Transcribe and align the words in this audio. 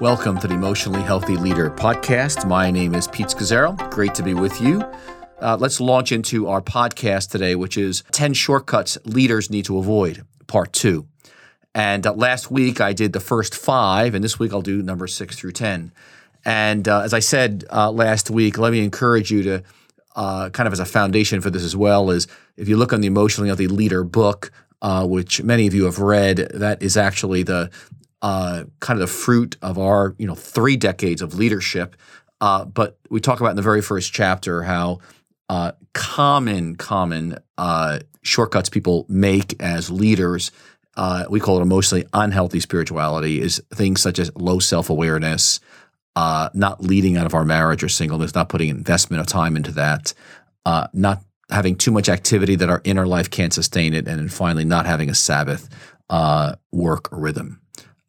Welcome 0.00 0.38
to 0.38 0.46
the 0.46 0.54
Emotionally 0.54 1.02
Healthy 1.02 1.36
Leader 1.36 1.70
podcast. 1.70 2.46
My 2.46 2.70
name 2.70 2.94
is 2.94 3.08
Pete 3.08 3.26
Scazzero. 3.26 3.90
Great 3.90 4.14
to 4.14 4.22
be 4.22 4.32
with 4.32 4.60
you. 4.60 4.80
Uh, 5.40 5.56
let's 5.58 5.80
launch 5.80 6.12
into 6.12 6.46
our 6.46 6.62
podcast 6.62 7.30
today, 7.30 7.56
which 7.56 7.76
is 7.76 8.04
10 8.12 8.32
shortcuts 8.34 8.96
leaders 9.06 9.50
need 9.50 9.64
to 9.64 9.76
avoid, 9.76 10.24
part 10.46 10.72
two. 10.72 11.08
And 11.74 12.06
uh, 12.06 12.12
last 12.12 12.48
week 12.48 12.80
I 12.80 12.92
did 12.92 13.12
the 13.12 13.18
first 13.18 13.56
five, 13.56 14.14
and 14.14 14.22
this 14.22 14.38
week 14.38 14.52
I'll 14.52 14.62
do 14.62 14.82
number 14.82 15.08
six 15.08 15.36
through 15.36 15.50
10. 15.50 15.90
And 16.44 16.86
uh, 16.86 17.00
as 17.00 17.12
I 17.12 17.18
said 17.18 17.64
uh, 17.68 17.90
last 17.90 18.30
week, 18.30 18.56
let 18.56 18.70
me 18.70 18.84
encourage 18.84 19.32
you 19.32 19.42
to 19.42 19.64
uh, 20.14 20.50
kind 20.50 20.68
of 20.68 20.72
as 20.72 20.78
a 20.78 20.84
foundation 20.84 21.40
for 21.40 21.50
this 21.50 21.64
as 21.64 21.74
well 21.74 22.10
is 22.10 22.28
if 22.56 22.68
you 22.68 22.76
look 22.76 22.92
on 22.92 23.00
the 23.00 23.08
Emotionally 23.08 23.48
Healthy 23.48 23.66
Leader 23.66 24.04
book, 24.04 24.52
uh, 24.80 25.04
which 25.04 25.42
many 25.42 25.66
of 25.66 25.74
you 25.74 25.86
have 25.86 25.98
read, 25.98 26.36
that 26.54 26.80
is 26.84 26.96
actually 26.96 27.42
the 27.42 27.68
uh, 28.22 28.64
kind 28.80 29.00
of 29.00 29.08
the 29.08 29.12
fruit 29.12 29.56
of 29.62 29.78
our 29.78 30.14
you 30.18 30.26
know 30.26 30.34
three 30.34 30.76
decades 30.76 31.22
of 31.22 31.34
leadership. 31.34 31.96
Uh, 32.40 32.64
but 32.64 32.98
we 33.10 33.20
talk 33.20 33.40
about 33.40 33.50
in 33.50 33.56
the 33.56 33.62
very 33.62 33.82
first 33.82 34.12
chapter 34.12 34.62
how 34.62 34.98
uh, 35.48 35.72
common 35.94 36.76
common 36.76 37.38
uh, 37.56 38.00
shortcuts 38.22 38.68
people 38.68 39.06
make 39.08 39.60
as 39.62 39.90
leaders. 39.90 40.50
Uh, 40.96 41.24
we 41.30 41.38
call 41.38 41.58
it 41.58 41.62
emotionally 41.62 42.04
unhealthy 42.12 42.60
spirituality. 42.60 43.40
Is 43.40 43.62
things 43.72 44.02
such 44.02 44.18
as 44.18 44.30
low 44.34 44.58
self 44.58 44.90
awareness, 44.90 45.60
uh, 46.16 46.50
not 46.54 46.82
leading 46.82 47.16
out 47.16 47.26
of 47.26 47.34
our 47.34 47.44
marriage 47.44 47.84
or 47.84 47.88
singleness, 47.88 48.34
not 48.34 48.48
putting 48.48 48.68
investment 48.68 49.20
of 49.20 49.26
time 49.26 49.56
into 49.56 49.72
that, 49.72 50.12
not 50.92 51.22
having 51.50 51.76
too 51.76 51.90
much 51.90 52.08
activity 52.08 52.56
that 52.56 52.68
our 52.68 52.82
inner 52.84 53.06
life 53.06 53.30
can't 53.30 53.54
sustain 53.54 53.94
it, 53.94 54.06
and 54.06 54.18
then 54.18 54.28
finally 54.28 54.64
not 54.64 54.86
having 54.86 55.08
a 55.08 55.14
Sabbath 55.14 55.68
work 56.72 57.08
rhythm 57.12 57.60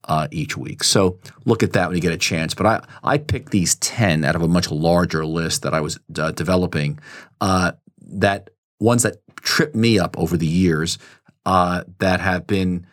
uh, 0.10 0.28
each 0.32 0.58
week. 0.58 0.84
So 0.84 1.20
look 1.46 1.62
at 1.64 1.74
that 1.74 1.88
when 1.88 1.96
you 1.96 2.02
get 2.02 2.12
a 2.12 2.18
chance. 2.18 2.54
But 2.54 2.66
I, 2.66 2.84
I 3.04 3.18
picked 3.20 3.52
these 3.52 3.76
10 3.76 4.26
out 4.26 4.36
of 4.36 4.42
a 4.42 4.48
much 4.48 4.70
larger 4.72 5.26
list 5.26 5.62
that 5.62 5.74
I 5.74 5.80
was 5.80 6.00
uh, 6.18 6.32
developing, 6.32 7.00
uh, 7.40 7.74
that 8.02 8.50
ones 8.80 9.04
that 9.04 9.18
tripped 9.36 9.76
me 9.76 10.00
up 10.00 10.18
over 10.18 10.36
the 10.36 10.48
years 10.48 10.98
uh, 11.46 11.84
that 12.00 12.20
have 12.20 12.48
been 12.48 12.88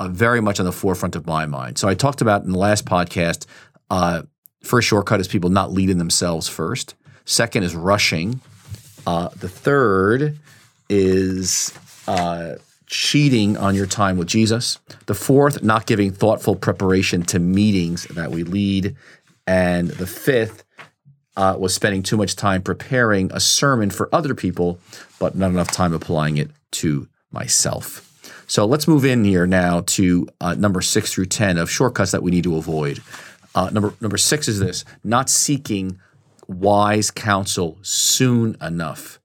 uh, 0.00 0.08
very 0.08 0.42
much 0.42 0.58
on 0.58 0.66
the 0.66 0.72
forefront 0.72 1.14
of 1.14 1.24
my 1.26 1.46
mind. 1.46 1.78
So 1.78 1.88
I 1.88 1.94
talked 1.94 2.20
about 2.20 2.42
in 2.42 2.50
the 2.50 2.58
last 2.58 2.84
podcast, 2.84 3.46
uh, 3.88 4.22
first 4.62 4.88
shortcut 4.88 5.20
is 5.20 5.28
people 5.28 5.50
not 5.50 5.72
leading 5.72 5.98
themselves 5.98 6.48
first. 6.48 6.96
Second 7.24 7.62
is 7.62 7.76
rushing. 7.76 8.40
the 9.04 9.48
third 9.48 10.38
is 10.88 11.72
cheating 12.86 13.56
on 13.56 13.74
your 13.74 13.86
time 13.86 14.16
with 14.16 14.28
Jesus. 14.28 14.78
The 15.06 15.14
fourth, 15.14 15.62
not 15.62 15.86
giving 15.86 16.12
thoughtful 16.12 16.56
preparation 16.56 17.22
to 17.24 17.38
meetings 17.38 18.04
that 18.04 18.30
we 18.30 18.42
lead. 18.42 18.96
And 19.46 19.88
the 19.88 20.06
fifth 20.06 20.64
uh, 21.36 21.56
was 21.58 21.74
spending 21.74 22.02
too 22.02 22.16
much 22.16 22.36
time 22.36 22.62
preparing 22.62 23.30
a 23.32 23.40
sermon 23.40 23.90
for 23.90 24.08
other 24.14 24.34
people, 24.34 24.78
but 25.18 25.36
not 25.36 25.50
enough 25.50 25.70
time 25.70 25.92
applying 25.92 26.36
it 26.36 26.50
to 26.72 27.08
myself. 27.30 28.02
So 28.46 28.64
let's 28.64 28.86
move 28.86 29.04
in 29.04 29.24
here 29.24 29.46
now 29.46 29.82
to 29.86 30.28
uh, 30.40 30.54
number 30.54 30.80
six 30.80 31.12
through 31.12 31.26
10 31.26 31.58
of 31.58 31.70
shortcuts 31.70 32.12
that 32.12 32.22
we 32.22 32.30
need 32.30 32.44
to 32.44 32.56
avoid. 32.56 33.02
Uh, 33.54 33.70
number, 33.70 33.94
number 34.00 34.16
six 34.18 34.48
is 34.48 34.60
this 34.60 34.84
not 35.02 35.28
seeking 35.28 35.98
wise 36.46 37.10
counsel 37.10 37.78
soon 37.82 38.56
enough. 38.60 39.20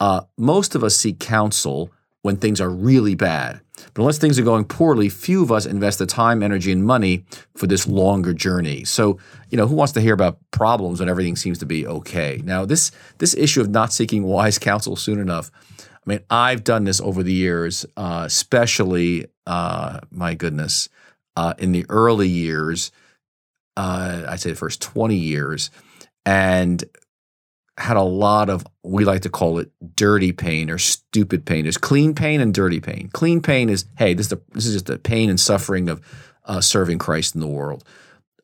Uh, 0.00 0.22
most 0.36 0.74
of 0.74 0.84
us 0.84 0.96
seek 0.96 1.18
counsel 1.18 1.90
when 2.22 2.36
things 2.36 2.60
are 2.60 2.70
really 2.70 3.14
bad. 3.14 3.60
But 3.94 4.02
unless 4.02 4.18
things 4.18 4.38
are 4.38 4.44
going 4.44 4.64
poorly, 4.64 5.08
few 5.08 5.42
of 5.42 5.50
us 5.50 5.66
invest 5.66 5.98
the 5.98 6.06
time, 6.06 6.42
energy, 6.42 6.70
and 6.72 6.84
money 6.84 7.24
for 7.56 7.66
this 7.66 7.86
longer 7.86 8.32
journey. 8.32 8.84
So, 8.84 9.18
you 9.50 9.58
know, 9.58 9.66
who 9.66 9.74
wants 9.74 9.92
to 9.94 10.00
hear 10.00 10.14
about 10.14 10.38
problems 10.52 11.00
when 11.00 11.08
everything 11.08 11.36
seems 11.36 11.58
to 11.58 11.66
be 11.66 11.86
okay? 11.86 12.40
Now, 12.44 12.64
this 12.64 12.92
this 13.18 13.34
issue 13.34 13.60
of 13.60 13.70
not 13.70 13.92
seeking 13.92 14.22
wise 14.22 14.58
counsel 14.58 14.96
soon 14.96 15.18
enough. 15.18 15.50
I 15.80 16.10
mean, 16.10 16.20
I've 16.30 16.64
done 16.64 16.84
this 16.84 17.00
over 17.00 17.22
the 17.22 17.32
years, 17.32 17.86
uh, 17.96 18.22
especially, 18.26 19.26
uh, 19.46 20.00
my 20.10 20.34
goodness, 20.34 20.88
uh, 21.36 21.54
in 21.58 21.72
the 21.72 21.86
early 21.88 22.28
years. 22.28 22.92
Uh, 23.76 24.24
I'd 24.28 24.40
say 24.40 24.50
the 24.50 24.56
first 24.56 24.80
twenty 24.80 25.16
years, 25.16 25.70
and 26.24 26.84
had 27.78 27.96
a 27.96 28.02
lot 28.02 28.50
of 28.50 28.66
we 28.82 29.04
like 29.04 29.22
to 29.22 29.30
call 29.30 29.58
it 29.58 29.70
dirty 29.96 30.32
pain 30.32 30.70
or 30.70 30.78
stupid 30.78 31.44
pain. 31.46 31.64
There's 31.64 31.78
clean 31.78 32.14
pain 32.14 32.40
and 32.40 32.52
dirty 32.52 32.80
pain. 32.80 33.08
Clean 33.12 33.40
pain 33.40 33.68
is 33.68 33.86
hey, 33.96 34.14
this 34.14 34.26
is 34.26 34.30
the, 34.30 34.40
this 34.52 34.66
is 34.66 34.74
just 34.74 34.86
the 34.86 34.98
pain 34.98 35.30
and 35.30 35.40
suffering 35.40 35.88
of 35.88 36.00
uh, 36.44 36.60
serving 36.60 36.98
Christ 36.98 37.34
in 37.34 37.40
the 37.40 37.46
world. 37.46 37.84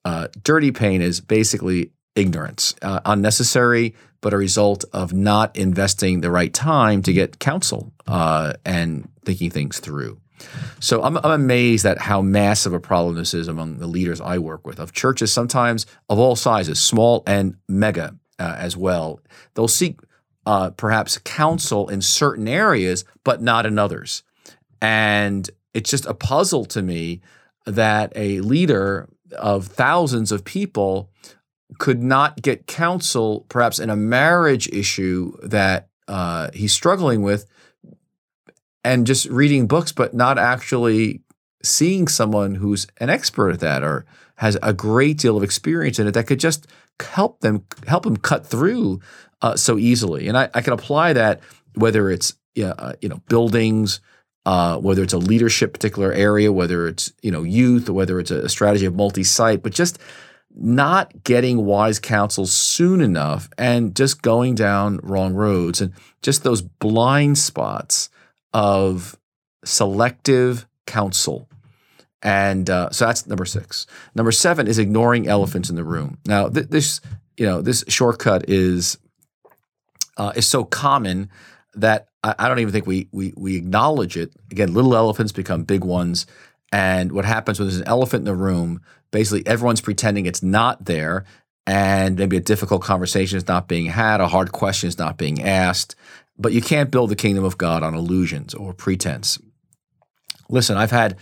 Uh, 0.04 0.28
dirty 0.42 0.72
pain 0.72 1.02
is 1.02 1.20
basically 1.20 1.90
ignorance, 2.14 2.74
uh, 2.82 3.00
unnecessary, 3.04 3.94
but 4.20 4.32
a 4.32 4.36
result 4.36 4.84
of 4.92 5.12
not 5.12 5.56
investing 5.56 6.20
the 6.20 6.30
right 6.30 6.52
time 6.54 7.02
to 7.02 7.12
get 7.12 7.38
counsel 7.38 7.92
uh, 8.06 8.54
and 8.64 9.08
thinking 9.24 9.50
things 9.50 9.78
through. 9.78 10.18
So 10.80 11.02
I'm, 11.02 11.16
I'm 11.18 11.32
amazed 11.32 11.84
at 11.84 11.98
how 11.98 12.22
massive 12.22 12.72
a 12.72 12.80
problem 12.80 13.16
this 13.16 13.34
is 13.34 13.48
among 13.48 13.78
the 13.78 13.86
leaders 13.86 14.20
I 14.20 14.38
work 14.38 14.66
with 14.66 14.78
of 14.78 14.92
churches, 14.92 15.32
sometimes 15.32 15.84
of 16.08 16.18
all 16.18 16.36
sizes, 16.36 16.80
small 16.80 17.22
and 17.26 17.56
mega 17.68 18.14
uh, 18.38 18.56
as 18.58 18.76
well. 18.76 19.20
They'll 19.54 19.68
seek 19.68 20.00
uh, 20.46 20.70
perhaps 20.70 21.18
counsel 21.18 21.88
in 21.88 22.00
certain 22.00 22.48
areas, 22.48 23.04
but 23.24 23.42
not 23.42 23.66
in 23.66 23.78
others. 23.78 24.22
And 24.80 25.48
it's 25.74 25.90
just 25.90 26.06
a 26.06 26.14
puzzle 26.14 26.64
to 26.66 26.82
me 26.82 27.20
that 27.66 28.12
a 28.16 28.40
leader 28.40 29.08
of 29.36 29.66
thousands 29.66 30.32
of 30.32 30.44
people 30.44 31.10
could 31.78 32.02
not 32.02 32.40
get 32.40 32.66
counsel, 32.66 33.44
perhaps 33.48 33.78
in 33.78 33.90
a 33.90 33.96
marriage 33.96 34.68
issue 34.68 35.36
that 35.42 35.88
uh, 36.06 36.50
he's 36.54 36.72
struggling 36.72 37.22
with, 37.22 37.46
and 38.84 39.06
just 39.06 39.26
reading 39.26 39.66
books, 39.66 39.92
but 39.92 40.14
not 40.14 40.38
actually 40.38 41.20
seeing 41.62 42.08
someone 42.08 42.54
who's 42.54 42.86
an 42.98 43.10
expert 43.10 43.50
at 43.50 43.60
that 43.60 43.82
or 43.82 44.06
has 44.36 44.56
a 44.62 44.72
great 44.72 45.18
deal 45.18 45.36
of 45.36 45.42
experience 45.42 45.98
in 45.98 46.06
it 46.06 46.12
that 46.12 46.26
could 46.26 46.40
just 46.40 46.66
help 47.02 47.40
them 47.40 47.64
help 47.86 48.04
them 48.04 48.16
cut 48.16 48.46
through 48.46 49.00
uh, 49.42 49.56
so 49.56 49.78
easily. 49.78 50.28
And 50.28 50.36
I, 50.36 50.50
I, 50.54 50.62
can 50.62 50.72
apply 50.72 51.12
that 51.12 51.40
whether 51.74 52.10
it's 52.10 52.34
uh, 52.62 52.94
you 53.00 53.08
know 53.08 53.22
buildings, 53.28 54.00
uh, 54.46 54.78
whether 54.78 55.02
it's 55.02 55.12
a 55.12 55.18
leadership 55.18 55.72
particular 55.72 56.12
area, 56.12 56.52
whether 56.52 56.88
it's 56.88 57.12
you 57.22 57.30
know 57.30 57.42
youth, 57.42 57.88
or 57.88 57.92
whether 57.92 58.18
it's 58.18 58.30
a 58.30 58.48
strategy 58.48 58.86
of 58.86 58.94
multi-site, 58.94 59.62
but 59.62 59.72
just 59.72 59.98
not 60.54 61.22
getting 61.22 61.64
wise 61.64 62.00
counsel 62.00 62.46
soon 62.46 63.00
enough 63.00 63.48
and 63.56 63.94
just 63.94 64.22
going 64.22 64.54
down 64.54 64.98
wrong 65.02 65.34
roads 65.34 65.80
and 65.80 65.92
just 66.20 66.42
those 66.42 66.62
blind 66.62 67.38
spots 67.38 68.10
of 68.52 69.16
selective 69.64 70.66
counsel 70.86 71.48
and 72.22 72.68
uh, 72.68 72.90
so 72.90 73.06
that's 73.06 73.26
number 73.26 73.44
six. 73.44 73.86
Number 74.14 74.32
seven 74.32 74.66
is 74.66 74.78
ignoring 74.78 75.28
elephants 75.28 75.70
in 75.70 75.76
the 75.76 75.84
room. 75.84 76.18
Now, 76.26 76.48
th- 76.48 76.68
this 76.68 77.00
you 77.36 77.46
know 77.46 77.62
this 77.62 77.84
shortcut 77.88 78.48
is 78.48 78.98
uh, 80.16 80.32
is 80.34 80.46
so 80.46 80.64
common 80.64 81.30
that 81.74 82.08
I, 82.24 82.34
I, 82.38 82.48
don't 82.48 82.58
even 82.58 82.72
think 82.72 82.86
we, 82.86 83.08
we 83.12 83.32
we 83.36 83.56
acknowledge 83.56 84.16
it. 84.16 84.32
Again, 84.50 84.74
little 84.74 84.96
elephants 84.96 85.32
become 85.32 85.62
big 85.62 85.84
ones, 85.84 86.26
and 86.72 87.12
what 87.12 87.24
happens 87.24 87.58
when 87.58 87.68
there's 87.68 87.80
an 87.80 87.88
elephant 87.88 88.22
in 88.22 88.24
the 88.24 88.34
room? 88.34 88.80
Basically, 89.10 89.46
everyone's 89.46 89.80
pretending 89.80 90.26
it's 90.26 90.42
not 90.42 90.84
there, 90.84 91.24
and 91.66 92.18
maybe 92.18 92.36
a 92.36 92.40
difficult 92.40 92.82
conversation 92.82 93.36
is 93.36 93.46
not 93.46 93.68
being 93.68 93.86
had, 93.86 94.20
a 94.20 94.28
hard 94.28 94.52
question 94.52 94.88
is 94.88 94.98
not 94.98 95.16
being 95.16 95.42
asked. 95.42 95.94
But 96.40 96.52
you 96.52 96.60
can't 96.60 96.90
build 96.90 97.10
the 97.10 97.16
kingdom 97.16 97.44
of 97.44 97.58
God 97.58 97.82
on 97.82 97.94
illusions 97.94 98.54
or 98.54 98.72
pretense. 98.72 99.38
Listen, 100.48 100.76
I've 100.76 100.92
had 100.92 101.16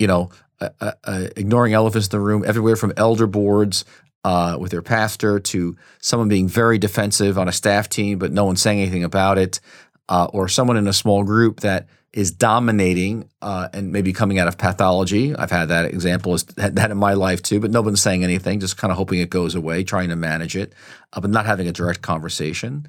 you 0.00 0.06
know, 0.06 0.30
uh, 0.60 0.70
uh, 0.80 0.92
uh, 1.04 1.26
ignoring 1.36 1.74
elephants 1.74 2.08
in 2.08 2.10
the 2.10 2.20
room, 2.20 2.42
everywhere 2.44 2.74
from 2.74 2.92
elder 2.96 3.26
boards 3.26 3.84
uh, 4.24 4.56
with 4.58 4.72
their 4.72 4.82
pastor 4.82 5.38
to 5.38 5.76
someone 6.00 6.28
being 6.28 6.48
very 6.48 6.78
defensive 6.78 7.38
on 7.38 7.48
a 7.48 7.52
staff 7.52 7.88
team, 7.88 8.18
but 8.18 8.32
no 8.32 8.44
one 8.44 8.56
saying 8.56 8.80
anything 8.80 9.04
about 9.04 9.38
it, 9.38 9.60
uh, 10.08 10.26
or 10.32 10.48
someone 10.48 10.76
in 10.76 10.88
a 10.88 10.92
small 10.92 11.22
group 11.22 11.60
that 11.60 11.86
is 12.12 12.32
dominating 12.32 13.28
uh, 13.40 13.68
and 13.72 13.92
maybe 13.92 14.12
coming 14.12 14.38
out 14.38 14.48
of 14.48 14.58
pathology. 14.58 15.36
I've 15.36 15.50
had 15.50 15.66
that 15.66 15.84
example, 15.84 16.36
had 16.58 16.74
that 16.76 16.90
in 16.90 16.96
my 16.96 17.12
life 17.12 17.40
too, 17.40 17.60
but 17.60 17.70
no 17.70 17.82
one's 17.82 18.02
saying 18.02 18.24
anything, 18.24 18.58
just 18.58 18.76
kind 18.76 18.90
of 18.90 18.96
hoping 18.96 19.20
it 19.20 19.30
goes 19.30 19.54
away, 19.54 19.84
trying 19.84 20.08
to 20.08 20.16
manage 20.16 20.56
it, 20.56 20.72
but 21.14 21.30
not 21.30 21.46
having 21.46 21.68
a 21.68 21.72
direct 21.72 22.02
conversation. 22.02 22.88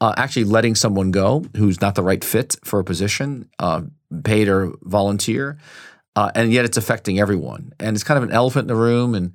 actually 0.00 0.44
letting 0.44 0.74
someone 0.74 1.10
go 1.10 1.44
who's 1.56 1.80
not 1.80 1.96
the 1.96 2.02
right 2.02 2.24
fit 2.24 2.56
for 2.64 2.80
a 2.80 2.84
position, 2.84 3.50
paid 4.24 4.48
or 4.48 4.72
volunteer 4.82 5.58
uh, 6.16 6.30
and 6.34 6.52
yet 6.52 6.64
it's 6.64 6.76
affecting 6.76 7.18
everyone. 7.18 7.72
And 7.80 7.96
it's 7.96 8.04
kind 8.04 8.18
of 8.18 8.24
an 8.24 8.34
elephant 8.34 8.64
in 8.64 8.68
the 8.68 8.80
room, 8.80 9.14
and 9.14 9.32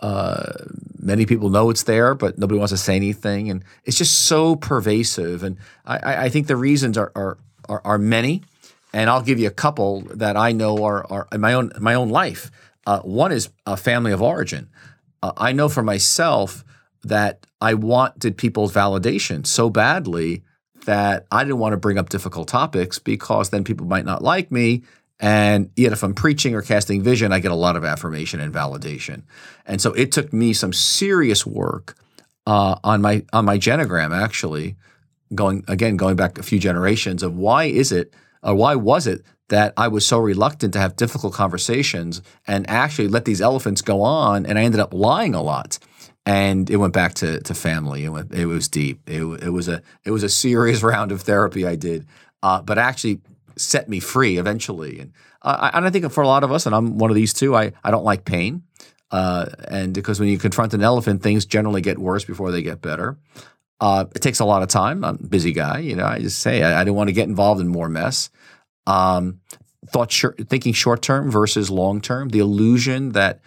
uh, 0.00 0.52
many 0.98 1.26
people 1.26 1.50
know 1.50 1.70
it's 1.70 1.84
there, 1.84 2.14
but 2.14 2.38
nobody 2.38 2.58
wants 2.58 2.72
to 2.72 2.76
say 2.76 2.96
anything. 2.96 3.50
And 3.50 3.64
it's 3.84 3.96
just 3.96 4.26
so 4.26 4.56
pervasive. 4.56 5.42
And 5.42 5.58
I, 5.84 6.24
I 6.24 6.28
think 6.28 6.46
the 6.46 6.56
reasons 6.56 6.98
are, 6.98 7.12
are, 7.14 7.38
are, 7.68 7.82
are, 7.84 7.98
many, 7.98 8.42
and 8.92 9.08
I'll 9.08 9.22
give 9.22 9.38
you 9.38 9.48
a 9.48 9.52
couple 9.52 10.02
that 10.14 10.36
I 10.36 10.52
know 10.52 10.84
are, 10.84 11.06
are 11.10 11.28
in 11.32 11.40
my 11.40 11.54
own, 11.54 11.72
my 11.78 11.94
own 11.94 12.08
life. 12.08 12.50
Uh, 12.86 13.00
one 13.00 13.32
is 13.32 13.48
a 13.66 13.76
family 13.76 14.12
of 14.12 14.20
origin. 14.20 14.68
uh, 15.22 15.32
I 15.36 15.52
know 15.52 15.68
for 15.68 15.82
myself 15.82 16.64
that 17.02 17.46
I 17.60 17.74
wanted 17.74 18.36
people's 18.36 18.72
validation 18.72 19.46
so 19.46 19.70
badly 19.70 20.42
that 20.84 21.26
I 21.30 21.44
didn't 21.44 21.58
want 21.58 21.72
to 21.72 21.78
bring 21.78 21.98
up 21.98 22.10
difficult 22.10 22.48
topics 22.48 22.98
because 22.98 23.50
then 23.50 23.64
people 23.64 23.86
might 23.86 24.04
not 24.04 24.22
like 24.22 24.50
me. 24.50 24.82
And 25.24 25.70
yet, 25.74 25.92
if 25.92 26.02
I'm 26.02 26.12
preaching 26.12 26.54
or 26.54 26.60
casting 26.60 27.02
vision, 27.02 27.32
I 27.32 27.38
get 27.40 27.50
a 27.50 27.54
lot 27.54 27.76
of 27.76 27.84
affirmation 27.84 28.40
and 28.40 28.52
validation. 28.52 29.22
And 29.64 29.80
so 29.80 29.94
it 29.94 30.12
took 30.12 30.34
me 30.34 30.52
some 30.52 30.74
serious 30.74 31.46
work 31.46 31.96
uh, 32.46 32.76
on 32.84 33.00
my 33.00 33.24
on 33.32 33.46
my 33.46 33.56
genogram, 33.56 34.14
actually, 34.14 34.76
going 35.34 35.64
again 35.66 35.96
going 35.96 36.16
back 36.16 36.36
a 36.36 36.42
few 36.42 36.58
generations 36.58 37.22
of 37.22 37.34
why 37.34 37.64
is 37.64 37.90
it 37.90 38.12
or 38.42 38.54
why 38.54 38.74
was 38.74 39.06
it 39.06 39.22
that 39.48 39.72
I 39.78 39.88
was 39.88 40.06
so 40.06 40.18
reluctant 40.18 40.74
to 40.74 40.78
have 40.78 40.94
difficult 40.94 41.32
conversations 41.32 42.20
and 42.46 42.68
actually 42.68 43.08
let 43.08 43.24
these 43.24 43.40
elephants 43.40 43.80
go 43.80 44.02
on, 44.02 44.44
and 44.44 44.58
I 44.58 44.62
ended 44.62 44.80
up 44.80 44.92
lying 44.92 45.34
a 45.34 45.42
lot 45.42 45.78
and 46.26 46.68
it 46.68 46.76
went 46.76 46.92
back 46.92 47.14
to 47.14 47.40
to 47.40 47.54
family. 47.54 48.04
It 48.04 48.10
went, 48.10 48.34
it 48.34 48.44
was 48.44 48.68
deep. 48.68 49.08
It, 49.08 49.22
it 49.42 49.50
was 49.54 49.68
a 49.68 49.80
it 50.04 50.10
was 50.10 50.22
a 50.22 50.28
serious 50.28 50.82
round 50.92 51.12
of 51.12 51.22
therapy 51.22 51.66
I 51.66 51.76
did, 51.76 52.06
uh, 52.42 52.60
but 52.60 52.76
actually 52.76 53.22
set 53.56 53.88
me 53.88 54.00
free 54.00 54.38
eventually. 54.38 55.00
And 55.00 55.12
uh, 55.42 55.70
and 55.74 55.84
I 55.84 55.90
think 55.90 56.10
for 56.10 56.22
a 56.22 56.26
lot 56.26 56.44
of 56.44 56.52
us, 56.52 56.66
and 56.66 56.74
I'm 56.74 56.98
one 56.98 57.10
of 57.10 57.16
these 57.16 57.32
too. 57.32 57.54
I 57.54 57.72
I 57.82 57.90
don't 57.90 58.04
like 58.04 58.24
pain, 58.24 58.62
uh, 59.10 59.46
and 59.68 59.94
because 59.94 60.20
when 60.20 60.28
you 60.28 60.38
confront 60.38 60.74
an 60.74 60.82
elephant, 60.82 61.22
things 61.22 61.44
generally 61.44 61.80
get 61.80 61.98
worse 61.98 62.24
before 62.24 62.50
they 62.50 62.62
get 62.62 62.80
better. 62.80 63.18
Uh, 63.80 64.06
it 64.14 64.20
takes 64.20 64.40
a 64.40 64.44
lot 64.44 64.62
of 64.62 64.68
time. 64.68 65.04
I'm 65.04 65.16
a 65.16 65.26
busy 65.26 65.52
guy, 65.52 65.80
you 65.80 65.96
know. 65.96 66.06
I 66.06 66.20
just 66.20 66.38
say 66.38 66.62
I, 66.62 66.80
I 66.80 66.84
didn't 66.84 66.96
want 66.96 67.08
to 67.08 67.12
get 67.12 67.28
involved 67.28 67.60
in 67.60 67.68
more 67.68 67.88
mess. 67.88 68.30
Um, 68.86 69.40
thought 69.86 70.12
thinking 70.48 70.72
short 70.72 71.02
term 71.02 71.30
versus 71.30 71.70
long 71.70 72.00
term. 72.00 72.28
The 72.30 72.38
illusion 72.38 73.12
that 73.12 73.40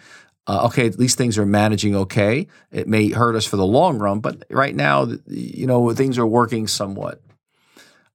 uh, 0.48 0.66
okay, 0.66 0.86
at 0.86 0.98
least 0.98 1.18
things 1.18 1.36
are 1.36 1.44
managing 1.44 1.94
okay. 1.94 2.46
It 2.72 2.88
may 2.88 3.10
hurt 3.10 3.36
us 3.36 3.44
for 3.44 3.56
the 3.56 3.66
long 3.66 3.98
run, 3.98 4.20
but 4.20 4.44
right 4.48 4.74
now, 4.74 5.06
you 5.26 5.66
know, 5.66 5.92
things 5.92 6.18
are 6.18 6.26
working 6.26 6.66
somewhat. 6.66 7.20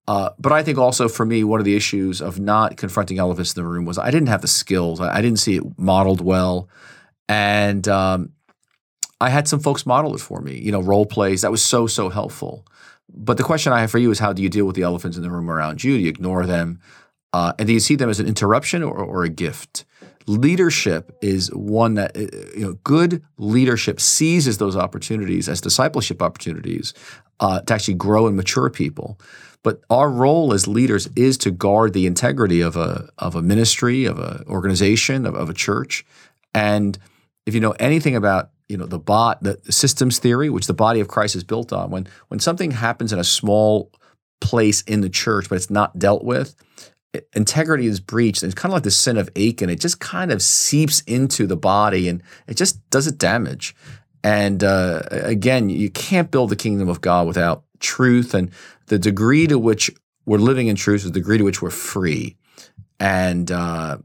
Uh, 0.08 0.32
but 0.38 0.52
I 0.52 0.64
think 0.64 0.78
also 0.78 1.08
for 1.08 1.26
me, 1.26 1.44
one 1.44 1.60
of 1.60 1.66
the 1.66 1.76
issues 1.76 2.22
of 2.22 2.40
not 2.40 2.76
confronting 2.76 3.20
elephants 3.20 3.56
in 3.56 3.64
the 3.64 3.68
room 3.68 3.86
was 3.86 3.98
I 3.98 4.12
didn't 4.12 4.28
have 4.28 4.42
the 4.42 4.48
skills. 4.48 5.00
I, 5.00 5.18
I 5.18 5.22
didn't 5.22 5.40
see 5.40 5.58
it 5.58 5.64
modeled 5.78 6.20
well, 6.20 6.68
and 7.30 7.88
um, 7.88 8.34
I 9.22 9.30
had 9.30 9.48
some 9.48 9.60
folks 9.62 9.86
model 9.86 10.14
it 10.14 10.20
for 10.20 10.42
me. 10.42 10.60
You 10.60 10.72
know, 10.72 10.82
role 10.82 11.06
plays 11.06 11.42
that 11.42 11.52
was 11.52 11.62
so 11.62 11.88
so 11.88 12.10
helpful. 12.10 12.66
But 13.16 13.38
the 13.38 13.44
question 13.44 13.72
I 13.72 13.82
have 13.82 13.92
for 13.92 14.00
you 14.00 14.12
is, 14.12 14.20
how 14.20 14.34
do 14.34 14.42
you 14.42 14.50
deal 14.50 14.66
with 14.66 14.76
the 14.76 14.82
elephants 14.82 15.18
in 15.18 15.24
the 15.24 15.30
room 15.30 15.50
around 15.50 15.84
you? 15.84 15.96
Do 15.96 16.04
you 16.04 16.10
ignore 16.10 16.46
them, 16.46 16.82
uh, 17.32 17.54
and 17.58 17.68
do 17.68 17.74
you 17.74 17.80
see 17.80 17.96
them 17.96 18.10
as 18.10 18.20
an 18.20 18.28
interruption 18.28 18.84
or, 18.84 18.98
or 18.98 19.24
a 19.24 19.30
gift? 19.30 19.86
leadership 20.26 21.18
is 21.22 21.54
one 21.54 21.96
that 21.96 22.16
uh, 22.16 22.22
you 22.56 22.66
know 22.66 22.74
good 22.84 23.22
leadership 23.38 24.00
seizes 24.00 24.58
those 24.58 24.76
opportunities 24.76 25.50
as 25.50 25.62
discipleship 25.62 26.22
opportunities 26.22 26.94
uh, 27.44 27.60
to 27.62 27.74
actually 27.74 27.94
grow 27.94 28.25
and 28.25 28.36
mature 28.38 28.69
people 28.69 29.19
but 29.63 29.81
our 29.90 30.10
role 30.10 30.54
as 30.54 30.68
leaders 30.68 31.10
is 31.16 31.38
to 31.38 31.51
guard 31.51 31.94
the 31.94 32.06
integrity 32.06 32.62
of 32.62 32.78
a 32.78 33.10
of 33.18 33.36
a 33.36 33.42
ministry 33.42 34.06
of 34.06 34.18
an 34.18 34.44
organization 34.48 35.25
of, 35.25 35.36
of 35.36 35.50
a 35.50 35.54
church 35.54 36.06
and 36.56 36.98
if 37.45 37.54
you 37.54 37.60
know 37.60 37.75
anything 37.80 38.16
about 38.16 38.50
you 38.69 38.78
know 38.78 38.86
the 38.86 38.98
bot 38.98 39.44
the 39.44 39.60
systems 39.69 40.19
theory 40.19 40.50
which 40.50 40.68
the 40.68 40.74
body 40.74 41.01
of 41.01 41.10
christ 41.10 41.36
is 41.36 41.44
built 41.44 41.74
on 41.74 41.92
when 41.92 42.07
when 42.30 42.40
something 42.40 42.72
happens 42.72 43.12
in 43.12 43.19
a 43.19 43.24
small 43.24 43.92
place 44.39 44.81
in 44.84 45.01
the 45.01 45.10
church 45.10 45.50
but 45.50 45.56
it's 45.56 45.69
not 45.69 46.00
dealt 46.00 46.24
with 46.24 46.56
integrity 47.36 47.86
is 47.86 48.00
breached. 48.00 48.44
It's 48.44 48.56
kind 48.56 48.72
of 48.72 48.74
like 48.74 48.84
the 48.84 48.92
sin 48.92 49.18
of 49.18 49.30
Achan. 49.36 49.69
It 49.69 49.80
just 49.80 50.00
kind 50.00 50.31
of 50.31 50.42
seeps 50.42 51.01
into 51.01 51.46
the 51.46 51.56
body 51.56 52.10
and 52.10 52.24
it 52.48 52.57
just 52.57 52.89
does 52.89 53.07
it 53.07 53.18
damage. 53.18 53.75
And 54.24 54.64
uh, 54.64 55.04
again, 55.12 55.70
you 55.70 55.90
can't 55.90 56.31
build 56.31 56.50
the 56.50 56.56
kingdom 56.56 56.88
of 56.88 57.02
God 57.02 57.28
without 57.28 57.64
truth. 57.80 58.34
And 58.34 58.52
the 58.88 58.98
degree 58.98 59.48
to 59.48 59.60
which 59.60 59.92
we're 60.25 60.38
living 60.38 60.68
in 60.68 60.75
truth 60.75 61.02
is 61.02 61.06
the 61.06 61.12
degree 61.12 61.38
to 61.38 61.44
which 61.44 61.62
we're 61.62 61.70
free. 61.70 62.38
And, 63.00 63.52
uh, 63.52 63.98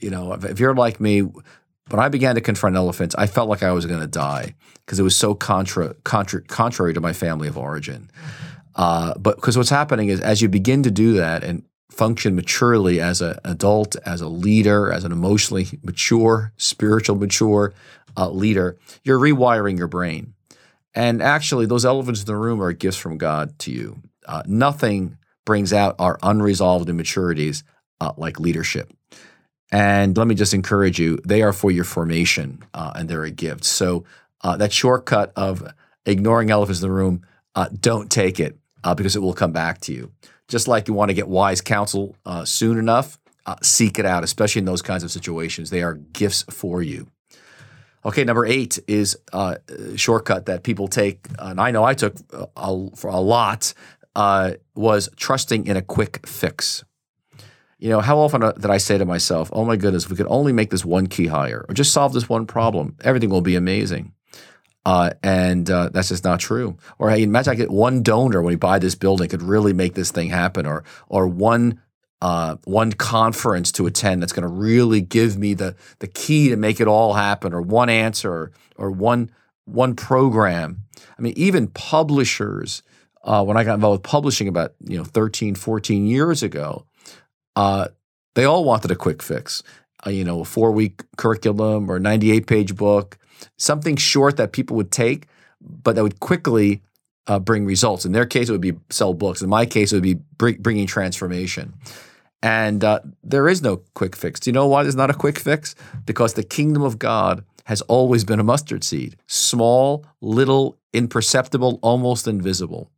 you 0.00 0.10
know, 0.10 0.32
if, 0.32 0.44
if, 0.44 0.60
you're 0.60 0.74
like 0.74 0.98
me, 0.98 1.20
when 1.20 2.00
I 2.00 2.08
began 2.08 2.36
to 2.36 2.40
confront 2.40 2.76
elephants, 2.76 3.14
I 3.16 3.26
felt 3.26 3.50
like 3.50 3.62
I 3.62 3.72
was 3.72 3.84
going 3.84 4.00
to 4.00 4.06
die 4.06 4.54
because 4.86 4.98
it 4.98 5.02
was 5.02 5.16
so 5.16 5.34
contra, 5.34 5.94
contra, 6.04 6.40
contrary 6.42 6.94
to 6.94 7.00
my 7.00 7.12
family 7.12 7.48
of 7.48 7.58
origin. 7.58 8.10
Uh, 8.74 9.12
but 9.18 9.36
because 9.36 9.58
what's 9.58 9.70
happening 9.70 10.08
is 10.08 10.20
as 10.20 10.40
you 10.40 10.48
begin 10.48 10.82
to 10.84 10.90
do 10.90 11.14
that 11.14 11.44
and 11.44 11.64
function 11.90 12.36
maturely 12.36 13.00
as 13.00 13.20
an 13.20 13.36
adult, 13.44 13.96
as 14.06 14.20
a 14.20 14.28
leader, 14.28 14.92
as 14.92 15.04
an 15.04 15.12
emotionally 15.12 15.66
mature, 15.82 16.52
spiritual 16.56 17.16
mature 17.16 17.74
uh, 18.18 18.28
leader, 18.28 18.76
you're 19.04 19.18
rewiring 19.18 19.78
your 19.78 19.86
brain. 19.86 20.34
And 20.94 21.22
actually, 21.22 21.66
those 21.66 21.84
elephants 21.84 22.20
in 22.20 22.26
the 22.26 22.36
room 22.36 22.60
are 22.60 22.72
gifts 22.72 22.96
from 22.96 23.18
God 23.18 23.56
to 23.60 23.70
you. 23.70 24.02
Uh, 24.26 24.42
nothing 24.46 25.16
brings 25.46 25.72
out 25.72 25.94
our 25.98 26.18
unresolved 26.22 26.88
immaturities 26.88 27.62
uh, 28.00 28.12
like 28.16 28.40
leadership. 28.40 28.92
And 29.70 30.16
let 30.16 30.26
me 30.26 30.34
just 30.34 30.54
encourage 30.54 30.98
you, 30.98 31.18
they 31.24 31.42
are 31.42 31.52
for 31.52 31.70
your 31.70 31.84
formation 31.84 32.64
uh, 32.74 32.92
and 32.96 33.08
they're 33.08 33.24
a 33.24 33.30
gift. 33.30 33.64
So, 33.64 34.04
uh, 34.40 34.56
that 34.56 34.72
shortcut 34.72 35.32
of 35.36 35.72
ignoring 36.06 36.50
elephants 36.50 36.80
in 36.80 36.88
the 36.88 36.94
room, 36.94 37.22
uh, 37.54 37.68
don't 37.80 38.10
take 38.10 38.40
it 38.40 38.56
because 38.96 39.16
it 39.16 39.20
will 39.20 39.34
come 39.34 39.52
back 39.52 39.80
to 39.82 39.92
you 39.92 40.10
just 40.46 40.66
like 40.66 40.88
you 40.88 40.94
want 40.94 41.10
to 41.10 41.14
get 41.14 41.28
wise 41.28 41.60
counsel 41.60 42.16
soon 42.44 42.78
enough, 42.78 43.18
seek 43.60 43.98
it 43.98 44.06
out, 44.06 44.24
especially 44.24 44.60
in 44.60 44.64
those 44.64 44.80
kinds 44.80 45.04
of 45.04 45.10
situations. 45.10 45.68
They 45.68 45.82
are 45.82 45.94
gifts 45.94 46.44
for 46.48 46.82
you. 46.82 47.08
Okay, 48.08 48.24
number 48.24 48.46
eight 48.46 48.78
is 48.88 49.18
a 49.34 49.58
shortcut 49.96 50.46
that 50.46 50.62
people 50.62 50.88
take, 50.88 51.26
and 51.38 51.60
I 51.60 51.70
know 51.70 51.84
I 51.84 51.92
took 51.92 52.14
a, 52.56 52.96
for 52.96 53.10
a 53.10 53.20
lot, 53.20 53.74
uh, 54.16 54.52
was 54.74 55.10
trusting 55.16 55.66
in 55.66 55.76
a 55.76 55.82
quick 55.82 56.26
fix. 56.26 56.84
You 57.78 57.90
know, 57.90 58.00
how 58.00 58.18
often 58.18 58.42
uh, 58.42 58.52
did 58.52 58.70
I 58.70 58.78
say 58.78 58.96
to 58.96 59.04
myself, 59.04 59.50
oh 59.52 59.66
my 59.66 59.76
goodness, 59.76 60.04
if 60.04 60.10
we 60.10 60.16
could 60.16 60.26
only 60.30 60.54
make 60.54 60.70
this 60.70 60.86
one 60.86 61.06
key 61.06 61.26
hire 61.26 61.66
or 61.68 61.74
just 61.74 61.92
solve 61.92 62.14
this 62.14 62.30
one 62.30 62.46
problem, 62.46 62.96
everything 63.04 63.28
will 63.28 63.42
be 63.42 63.56
amazing. 63.56 64.14
Uh, 64.86 65.10
and 65.22 65.70
uh, 65.70 65.90
that's 65.92 66.08
just 66.08 66.24
not 66.24 66.40
true. 66.40 66.78
Or 66.98 67.10
hey, 67.10 67.22
imagine 67.22 67.52
I 67.52 67.56
get 67.56 67.70
one 67.70 68.02
donor 68.02 68.40
when 68.40 68.52
we 68.52 68.56
buy 68.56 68.78
this 68.78 68.94
building 68.94 69.28
could 69.28 69.42
really 69.42 69.74
make 69.74 69.92
this 69.92 70.10
thing 70.10 70.30
happen, 70.30 70.64
or 70.64 70.82
or 71.10 71.28
one 71.28 71.82
uh, 72.20 72.56
one 72.64 72.92
conference 72.92 73.70
to 73.72 73.86
attend 73.86 74.22
that's 74.22 74.32
going 74.32 74.42
to 74.42 74.48
really 74.48 75.00
give 75.00 75.38
me 75.38 75.54
the 75.54 75.76
the 76.00 76.06
key 76.06 76.48
to 76.48 76.56
make 76.56 76.80
it 76.80 76.88
all 76.88 77.14
happen, 77.14 77.52
or 77.52 77.62
one 77.62 77.88
answer, 77.88 78.32
or, 78.32 78.52
or 78.76 78.90
one 78.90 79.30
one 79.64 79.94
program. 79.94 80.80
I 81.18 81.22
mean, 81.22 81.34
even 81.36 81.68
publishers. 81.68 82.82
Uh, 83.24 83.44
when 83.44 83.56
I 83.56 83.64
got 83.64 83.74
involved 83.74 83.98
with 83.98 84.10
publishing 84.10 84.48
about 84.48 84.74
you 84.86 84.96
know 84.96 85.04
13, 85.04 85.54
14 85.54 86.06
years 86.06 86.42
ago, 86.42 86.86
uh, 87.56 87.88
they 88.34 88.44
all 88.44 88.64
wanted 88.64 88.90
a 88.90 88.96
quick 88.96 89.22
fix. 89.22 89.62
Uh, 90.06 90.10
you 90.10 90.24
know, 90.24 90.40
a 90.40 90.44
four 90.44 90.70
week 90.72 91.02
curriculum 91.16 91.90
or 91.90 91.96
a 91.96 92.00
98 92.00 92.46
page 92.46 92.76
book 92.76 93.18
something 93.56 93.96
short 93.96 94.36
that 94.36 94.52
people 94.52 94.76
would 94.76 94.90
take, 94.90 95.26
but 95.60 95.94
that 95.96 96.02
would 96.02 96.20
quickly 96.20 96.82
uh, 97.28 97.38
bring 97.38 97.64
results. 97.64 98.04
In 98.04 98.12
their 98.12 98.26
case, 98.26 98.48
it 98.48 98.52
would 98.52 98.60
be 98.60 98.74
sell 98.90 99.14
books. 99.14 99.42
In 99.42 99.48
my 99.48 99.66
case, 99.66 99.92
it 99.92 99.96
would 99.96 100.02
be 100.02 100.14
bring, 100.14 100.56
bringing 100.60 100.86
transformation. 100.86 101.74
And 102.42 102.82
uh, 102.84 103.00
there 103.22 103.48
is 103.48 103.62
no 103.62 103.78
quick 103.94 104.16
fix. 104.16 104.40
Do 104.40 104.50
you 104.50 104.54
know 104.54 104.66
why 104.66 104.82
there's 104.82 104.96
not 104.96 105.10
a 105.10 105.14
quick 105.14 105.38
fix? 105.38 105.74
Because 106.04 106.34
the 106.34 106.44
kingdom 106.44 106.82
of 106.82 106.98
God 106.98 107.44
has 107.64 107.82
always 107.82 108.24
been 108.24 108.40
a 108.40 108.44
mustard 108.44 108.82
seed 108.82 109.16
small, 109.26 110.06
little, 110.20 110.78
imperceptible, 110.92 111.78
almost 111.82 112.26
invisible. 112.26 112.90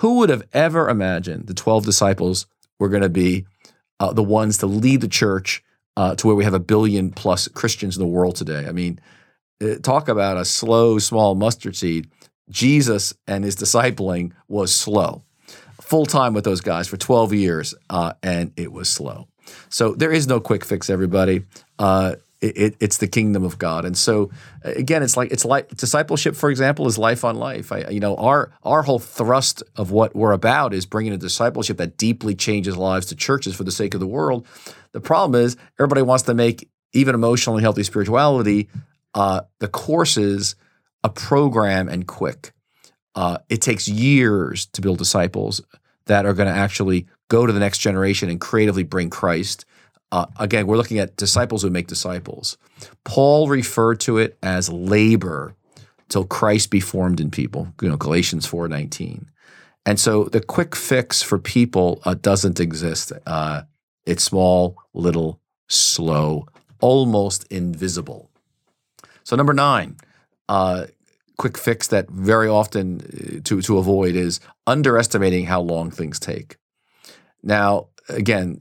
Who 0.00 0.18
would 0.18 0.30
have 0.30 0.44
ever 0.54 0.88
imagined 0.88 1.46
the 1.46 1.54
12 1.54 1.84
disciples 1.84 2.46
were 2.78 2.88
going 2.88 3.02
to 3.02 3.10
be 3.10 3.44
uh, 3.98 4.12
the 4.14 4.22
ones 4.22 4.56
to 4.58 4.66
lead 4.66 5.02
the 5.02 5.08
church 5.08 5.62
uh, 5.96 6.14
to 6.14 6.26
where 6.26 6.36
we 6.36 6.44
have 6.44 6.54
a 6.54 6.60
billion 6.60 7.10
plus 7.10 7.48
Christians 7.48 7.96
in 7.96 8.02
the 8.02 8.08
world 8.08 8.36
today? 8.36 8.66
I 8.66 8.72
mean, 8.72 9.00
uh, 9.62 9.74
talk 9.82 10.08
about 10.08 10.38
a 10.38 10.44
slow, 10.46 10.98
small 10.98 11.34
mustard 11.34 11.76
seed. 11.76 12.08
Jesus 12.50 13.14
and 13.26 13.44
his 13.44 13.56
discipling 13.56 14.32
was 14.48 14.74
slow. 14.74 15.22
Full 15.80 16.06
time 16.06 16.34
with 16.34 16.44
those 16.44 16.60
guys 16.60 16.86
for 16.86 16.96
12 16.96 17.32
years, 17.34 17.74
uh, 17.88 18.12
and 18.22 18.52
it 18.56 18.72
was 18.72 18.88
slow. 18.88 19.28
So 19.68 19.94
there 19.94 20.12
is 20.12 20.26
no 20.28 20.38
quick 20.38 20.64
fix, 20.64 20.88
everybody. 20.88 21.44
Uh, 21.78 22.16
it, 22.40 22.56
it, 22.56 22.76
it's 22.80 22.98
the 22.98 23.08
kingdom 23.08 23.44
of 23.44 23.58
God, 23.58 23.84
and 23.84 23.98
so 23.98 24.30
again, 24.62 25.02
it's 25.02 25.16
like 25.16 25.30
it's 25.30 25.44
like 25.44 25.68
discipleship. 25.76 26.36
For 26.36 26.48
example, 26.48 26.86
is 26.86 26.96
life 26.96 27.22
on 27.22 27.36
life. 27.36 27.70
I, 27.70 27.88
you 27.88 28.00
know, 28.00 28.16
our 28.16 28.52
our 28.62 28.82
whole 28.82 28.98
thrust 28.98 29.62
of 29.76 29.90
what 29.90 30.16
we're 30.16 30.32
about 30.32 30.72
is 30.72 30.86
bringing 30.86 31.12
a 31.12 31.18
discipleship 31.18 31.76
that 31.78 31.98
deeply 31.98 32.34
changes 32.34 32.78
lives 32.78 33.06
to 33.06 33.16
churches 33.16 33.54
for 33.54 33.64
the 33.64 33.72
sake 33.72 33.92
of 33.92 34.00
the 34.00 34.06
world. 34.06 34.46
The 34.92 35.00
problem 35.00 35.42
is 35.42 35.56
everybody 35.78 36.02
wants 36.02 36.24
to 36.24 36.34
make 36.34 36.70
even 36.94 37.14
emotionally 37.14 37.62
healthy 37.62 37.82
spirituality 37.82 38.68
uh, 39.14 39.42
the 39.58 39.68
course 39.68 40.16
is 40.16 40.54
a 41.02 41.08
program 41.08 41.88
and 41.88 42.06
quick. 42.06 42.52
Uh, 43.14 43.38
it 43.48 43.60
takes 43.60 43.88
years 43.88 44.66
to 44.66 44.80
build 44.80 44.98
disciples 44.98 45.60
that 46.06 46.26
are 46.26 46.34
going 46.34 46.48
to 46.48 46.60
actually 46.60 47.06
go 47.28 47.46
to 47.46 47.52
the 47.52 47.60
next 47.60 47.78
generation 47.78 48.28
and 48.28 48.40
creatively 48.40 48.84
bring 48.84 49.10
Christ. 49.10 49.64
uh, 50.12 50.26
again, 50.38 50.66
we're 50.66 50.76
looking 50.76 50.98
at 50.98 51.16
disciples 51.16 51.62
who 51.62 51.70
make 51.70 51.86
disciples. 51.86 52.58
Paul 53.04 53.48
referred 53.48 54.00
to 54.00 54.18
it 54.18 54.36
as 54.42 54.68
labor 54.68 55.54
till 56.08 56.24
Christ 56.24 56.70
be 56.70 56.80
formed 56.80 57.20
in 57.20 57.30
people. 57.30 57.72
You 57.80 57.88
know, 57.88 57.96
Galatians 57.96 58.46
four 58.46 58.68
nineteen. 58.68 59.30
And 59.86 59.98
so 59.98 60.24
the 60.24 60.40
quick 60.40 60.76
fix 60.76 61.22
for 61.22 61.38
people 61.38 62.02
uh, 62.04 62.14
doesn't 62.14 62.60
exist. 62.60 63.12
Uh, 63.26 63.62
it's 64.04 64.24
small, 64.24 64.76
little, 64.92 65.40
slow, 65.68 66.46
almost 66.80 67.44
invisible. 67.50 68.30
So 69.24 69.36
number 69.36 69.54
nine, 69.54 69.96
uh, 70.50 70.86
quick 71.38 71.56
fix 71.56 71.86
that 71.86 72.10
very 72.10 72.48
often 72.48 73.00
uh, 73.00 73.40
to 73.44 73.62
to 73.62 73.78
avoid 73.78 74.16
is 74.16 74.40
underestimating 74.66 75.46
how 75.46 75.60
long 75.60 75.90
things 75.90 76.18
take. 76.18 76.56
Now, 77.42 77.86
again, 78.08 78.58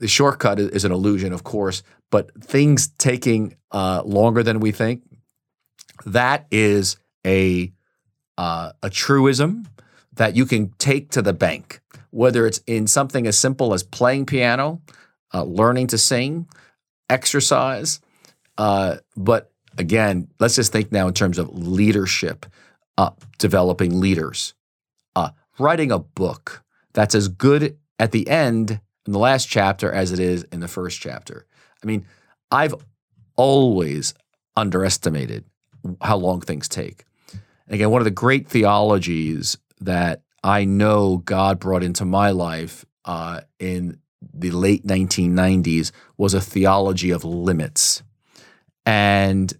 the 0.00 0.08
shortcut 0.08 0.58
is 0.58 0.84
an 0.84 0.92
illusion, 0.92 1.32
of 1.32 1.42
course, 1.44 1.82
but 2.10 2.30
things 2.42 2.88
taking 2.98 3.56
uh, 3.70 4.02
longer 4.04 4.42
than 4.42 4.58
we 4.58 4.72
think, 4.72 5.02
that 6.04 6.46
is 6.50 6.96
a 7.24 7.72
uh, 8.36 8.72
a 8.82 8.90
truism 8.90 9.68
that 10.14 10.34
you 10.34 10.46
can 10.46 10.72
take 10.78 11.10
to 11.10 11.22
the 11.22 11.32
bank, 11.32 11.80
whether 12.10 12.46
it's 12.46 12.60
in 12.66 12.86
something 12.86 13.26
as 13.28 13.38
simple 13.38 13.72
as 13.74 13.84
playing 13.84 14.26
piano, 14.26 14.82
uh, 15.32 15.44
learning 15.44 15.86
to 15.86 15.98
sing, 15.98 16.48
exercise. 17.08 18.00
Uh, 18.58 18.96
but 19.16 19.52
again, 19.78 20.28
let's 20.38 20.56
just 20.56 20.72
think 20.72 20.92
now 20.92 21.08
in 21.08 21.14
terms 21.14 21.38
of 21.38 21.48
leadership, 21.56 22.46
uh, 22.98 23.10
developing 23.38 24.00
leaders, 24.00 24.54
uh, 25.16 25.30
writing 25.58 25.90
a 25.90 25.98
book 25.98 26.62
that's 26.92 27.14
as 27.14 27.28
good 27.28 27.78
at 27.98 28.12
the 28.12 28.28
end 28.28 28.80
in 29.06 29.12
the 29.12 29.18
last 29.18 29.48
chapter 29.48 29.90
as 29.92 30.12
it 30.12 30.18
is 30.18 30.44
in 30.44 30.60
the 30.60 30.68
first 30.68 31.00
chapter. 31.00 31.46
I 31.82 31.86
mean, 31.86 32.06
I've 32.50 32.74
always 33.36 34.14
underestimated 34.56 35.44
how 36.00 36.16
long 36.16 36.40
things 36.40 36.68
take. 36.68 37.04
And 37.32 37.74
again, 37.74 37.90
one 37.90 38.00
of 38.00 38.04
the 38.04 38.10
great 38.10 38.48
theologies 38.48 39.56
that 39.80 40.22
I 40.42 40.64
know 40.64 41.18
God 41.18 41.58
brought 41.58 41.82
into 41.82 42.04
my 42.04 42.30
life 42.30 42.84
uh, 43.04 43.42
in 43.58 43.98
the 44.34 44.50
late 44.50 44.86
1990s 44.86 45.92
was 46.16 46.34
a 46.34 46.40
theology 46.40 47.10
of 47.10 47.24
limits. 47.24 48.02
And 48.86 49.52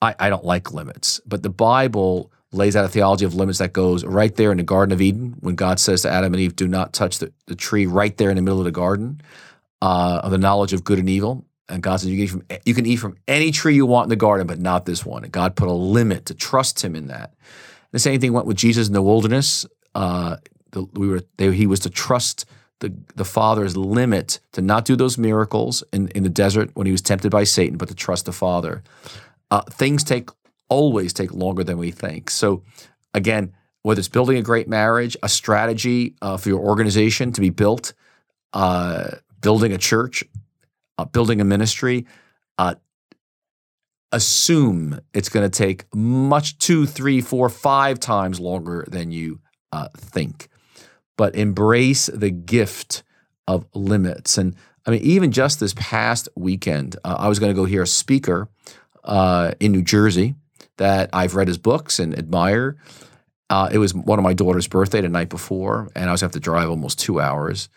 I, 0.00 0.14
I 0.18 0.28
don't 0.30 0.44
like 0.44 0.72
limits, 0.72 1.20
but 1.26 1.42
the 1.42 1.50
Bible 1.50 2.32
lays 2.52 2.76
out 2.76 2.84
a 2.84 2.88
theology 2.88 3.24
of 3.24 3.34
limits 3.34 3.58
that 3.58 3.72
goes 3.72 4.04
right 4.04 4.34
there 4.34 4.50
in 4.50 4.56
the 4.56 4.62
Garden 4.62 4.92
of 4.92 5.02
Eden 5.02 5.36
when 5.40 5.54
God 5.54 5.78
says 5.78 6.02
to 6.02 6.10
Adam 6.10 6.32
and 6.32 6.40
Eve, 6.40 6.56
Do 6.56 6.66
not 6.66 6.92
touch 6.92 7.18
the, 7.18 7.32
the 7.46 7.54
tree 7.54 7.86
right 7.86 8.16
there 8.16 8.30
in 8.30 8.36
the 8.36 8.42
middle 8.42 8.58
of 8.58 8.64
the 8.64 8.70
garden 8.70 9.20
uh, 9.82 10.20
of 10.22 10.30
the 10.30 10.38
knowledge 10.38 10.72
of 10.72 10.84
good 10.84 10.98
and 10.98 11.08
evil. 11.08 11.44
And 11.68 11.82
God 11.82 11.96
says, 11.96 12.08
you 12.08 12.16
can, 12.16 12.24
eat 12.24 12.28
from, 12.28 12.60
you 12.64 12.74
can 12.74 12.86
eat 12.86 12.96
from 12.96 13.16
any 13.26 13.50
tree 13.50 13.74
you 13.74 13.84
want 13.84 14.06
in 14.06 14.10
the 14.10 14.16
garden, 14.16 14.46
but 14.46 14.58
not 14.58 14.86
this 14.86 15.04
one. 15.04 15.24
And 15.24 15.32
God 15.32 15.54
put 15.54 15.68
a 15.68 15.72
limit 15.72 16.26
to 16.26 16.34
trust 16.34 16.82
him 16.82 16.96
in 16.96 17.08
that. 17.08 17.34
The 17.92 17.98
same 17.98 18.20
thing 18.20 18.32
went 18.32 18.46
with 18.46 18.56
Jesus 18.56 18.86
in 18.86 18.94
the 18.94 19.02
wilderness. 19.02 19.66
Uh, 19.94 20.36
the, 20.70 20.84
we 20.94 21.08
were 21.08 21.22
they, 21.36 21.52
he 21.52 21.66
was 21.66 21.80
to 21.80 21.90
trust 21.90 22.46
the, 22.80 22.94
the 23.16 23.24
Father's 23.24 23.76
limit 23.76 24.40
to 24.52 24.60
not 24.60 24.84
do 24.84 24.96
those 24.96 25.18
miracles 25.18 25.82
in, 25.92 26.08
in 26.08 26.22
the 26.22 26.28
desert 26.28 26.70
when 26.74 26.86
he 26.86 26.92
was 26.92 27.02
tempted 27.02 27.30
by 27.30 27.44
Satan, 27.44 27.76
but 27.76 27.88
to 27.88 27.94
trust 27.94 28.26
the 28.26 28.32
Father. 28.32 28.82
Uh, 29.50 29.62
things 29.62 30.04
take 30.04 30.30
always 30.68 31.12
take 31.12 31.32
longer 31.32 31.64
than 31.64 31.78
we 31.78 31.90
think. 31.90 32.30
So, 32.30 32.62
again, 33.14 33.54
whether 33.82 33.98
it's 33.98 34.08
building 34.08 34.36
a 34.36 34.42
great 34.42 34.68
marriage, 34.68 35.16
a 35.22 35.28
strategy 35.28 36.14
uh, 36.20 36.36
for 36.36 36.48
your 36.48 36.60
organization 36.60 37.32
to 37.32 37.40
be 37.40 37.50
built, 37.50 37.94
uh, 38.52 39.12
building 39.40 39.72
a 39.72 39.78
church, 39.78 40.24
uh, 40.98 41.04
building 41.04 41.40
a 41.40 41.44
ministry, 41.44 42.06
uh, 42.58 42.74
assume 44.12 45.00
it's 45.14 45.28
going 45.28 45.48
to 45.48 45.56
take 45.58 45.84
much 45.94 46.58
two, 46.58 46.86
three, 46.86 47.20
four, 47.20 47.48
five 47.48 48.00
times 48.00 48.40
longer 48.40 48.84
than 48.88 49.10
you 49.10 49.40
uh, 49.72 49.88
think. 49.96 50.48
But 51.18 51.34
embrace 51.34 52.06
the 52.06 52.30
gift 52.30 53.02
of 53.46 53.66
limits. 53.74 54.38
And 54.38 54.54
I 54.86 54.92
mean, 54.92 55.02
even 55.02 55.32
just 55.32 55.60
this 55.60 55.74
past 55.76 56.30
weekend, 56.34 56.96
uh, 57.04 57.16
I 57.18 57.28
was 57.28 57.38
going 57.38 57.50
to 57.50 57.54
go 57.54 57.66
hear 57.66 57.82
a 57.82 57.86
speaker 57.86 58.48
uh, 59.04 59.52
in 59.60 59.72
New 59.72 59.82
Jersey 59.82 60.34
that 60.78 61.10
I've 61.12 61.34
read 61.34 61.48
his 61.48 61.58
books 61.58 61.98
and 61.98 62.16
admire. 62.16 62.76
Uh, 63.50 63.68
it 63.72 63.78
was 63.78 63.94
one 63.94 64.18
of 64.18 64.22
my 64.22 64.34
daughter's 64.34 64.68
birthday 64.68 65.00
the 65.00 65.08
night 65.08 65.28
before, 65.28 65.88
and 65.94 66.08
I 66.08 66.12
was 66.12 66.20
have 66.20 66.32
to 66.32 66.40
drive 66.40 66.70
almost 66.70 66.98
two 66.98 67.20
hours. 67.20 67.68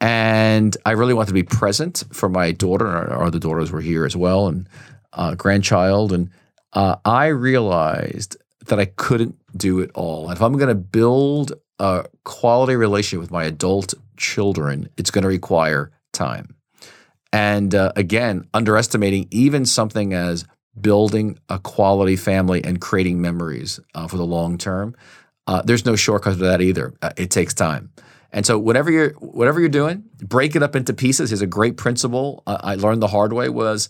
And 0.00 0.76
I 0.86 0.92
really 0.92 1.14
wanted 1.14 1.28
to 1.28 1.34
be 1.34 1.42
present 1.42 2.04
for 2.12 2.28
my 2.28 2.52
daughter. 2.52 2.86
Our 2.86 3.24
other 3.24 3.38
daughters 3.38 3.72
were 3.72 3.80
here 3.80 4.04
as 4.04 4.16
well, 4.16 4.48
and 4.48 4.68
uh, 5.12 5.34
grandchild. 5.34 6.12
And 6.12 6.30
uh, 6.72 6.96
I 7.04 7.26
realized 7.26 8.36
that 8.66 8.78
I 8.78 8.84
couldn't 8.84 9.36
do 9.56 9.80
it 9.80 9.90
all. 9.94 10.28
And 10.28 10.36
if 10.36 10.42
I'm 10.42 10.56
going 10.56 10.68
to 10.68 10.74
build 10.74 11.52
a 11.78 12.06
quality 12.24 12.76
relationship 12.76 13.20
with 13.20 13.30
my 13.30 13.44
adult 13.44 13.94
children, 14.16 14.88
it's 14.96 15.10
going 15.10 15.22
to 15.22 15.28
require 15.28 15.92
time. 16.12 16.54
And 17.32 17.74
uh, 17.74 17.92
again, 17.94 18.48
underestimating 18.54 19.28
even 19.30 19.66
something 19.66 20.12
as 20.14 20.44
building 20.80 21.38
a 21.48 21.58
quality 21.58 22.16
family 22.16 22.62
and 22.64 22.80
creating 22.80 23.20
memories 23.20 23.80
uh, 23.94 24.06
for 24.08 24.16
the 24.16 24.26
long 24.26 24.58
term. 24.58 24.94
Uh, 25.46 25.62
there's 25.62 25.84
no 25.84 25.96
shortcut 25.96 26.34
to 26.34 26.44
that 26.44 26.60
either. 26.60 26.94
Uh, 27.02 27.10
it 27.16 27.30
takes 27.30 27.54
time. 27.54 27.90
And 28.32 28.44
so 28.44 28.58
whatever 28.58 28.90
you're 28.90 29.10
whatever 29.12 29.58
you're 29.58 29.70
doing, 29.70 30.04
break 30.18 30.54
it 30.54 30.62
up 30.62 30.76
into 30.76 30.92
pieces. 30.92 31.32
Is 31.32 31.40
a 31.40 31.46
great 31.46 31.78
principle 31.78 32.42
I 32.46 32.74
learned 32.74 33.00
the 33.00 33.08
hard 33.08 33.32
way 33.32 33.48
was 33.48 33.88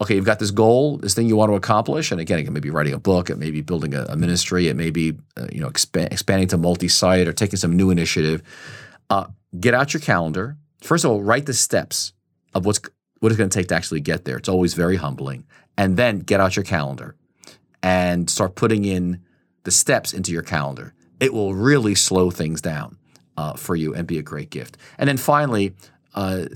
okay, 0.00 0.14
you've 0.14 0.24
got 0.24 0.38
this 0.38 0.50
goal, 0.50 0.96
this 0.96 1.14
thing 1.14 1.26
you 1.26 1.36
want 1.36 1.50
to 1.50 1.56
accomplish, 1.56 2.10
and 2.10 2.20
again, 2.20 2.38
it 2.38 2.50
may 2.50 2.60
be 2.60 2.70
writing 2.70 2.94
a 2.94 2.98
book, 2.98 3.28
it 3.28 3.36
may 3.36 3.50
be 3.50 3.60
building 3.60 3.94
a, 3.94 4.04
a 4.04 4.16
ministry, 4.16 4.68
it 4.68 4.76
may 4.76 4.90
be 4.90 5.14
uh, 5.36 5.46
you 5.52 5.60
know 5.60 5.68
expand, 5.68 6.12
expanding 6.12 6.48
to 6.48 6.56
multi-site 6.56 7.28
or 7.28 7.32
taking 7.32 7.58
some 7.58 7.76
new 7.76 7.90
initiative. 7.90 8.42
Uh, 9.10 9.26
get 9.58 9.74
out 9.74 9.92
your 9.92 10.00
calendar. 10.00 10.56
First 10.80 11.04
of 11.04 11.10
all, 11.10 11.22
write 11.22 11.46
the 11.46 11.54
steps 11.54 12.12
of 12.54 12.64
what's 12.64 12.80
what 13.20 13.30
it's 13.30 13.38
going 13.38 13.50
to 13.50 13.58
take 13.58 13.68
to 13.68 13.74
actually 13.74 14.00
get 14.00 14.24
there. 14.24 14.38
It's 14.38 14.48
always 14.48 14.74
very 14.74 14.96
humbling, 14.96 15.44
and 15.76 15.96
then 15.96 16.20
get 16.20 16.40
out 16.40 16.56
your 16.56 16.64
calendar 16.64 17.16
and 17.82 18.28
start 18.28 18.54
putting 18.54 18.84
in 18.84 19.22
the 19.64 19.70
steps 19.70 20.12
into 20.12 20.32
your 20.32 20.42
calendar. 20.42 20.94
It 21.18 21.34
will 21.34 21.54
really 21.54 21.94
slow 21.94 22.30
things 22.30 22.62
down 22.62 22.96
uh, 23.36 23.54
for 23.54 23.76
you 23.76 23.94
and 23.94 24.06
be 24.06 24.18
a 24.18 24.22
great 24.22 24.50
gift. 24.50 24.78
And 24.98 25.08
then 25.08 25.18
finally, 25.18 25.74
uh, 26.14 26.46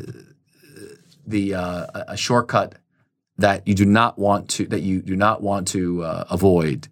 the 1.26 1.54
uh, 1.54 1.86
a 2.08 2.16
shortcut 2.16 2.76
that 3.38 3.66
you 3.66 3.74
do 3.74 3.84
not 3.84 4.18
want 4.18 4.48
to 4.50 4.66
that 4.66 4.80
you 4.80 5.02
do 5.02 5.16
not 5.16 5.42
want 5.42 5.68
to 5.68 6.02
uh, 6.02 6.24
avoid, 6.30 6.88